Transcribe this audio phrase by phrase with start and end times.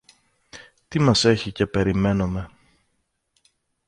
[0.87, 2.49] Τι μας έχει και περιμένομε;